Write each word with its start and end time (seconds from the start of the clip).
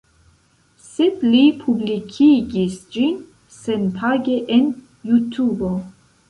Sed 0.85 1.25
li 1.33 1.41
publikigis 1.59 2.79
ĝin 2.95 3.19
senpage 3.59 4.39
en 4.57 4.67
Jutubo 5.13 5.71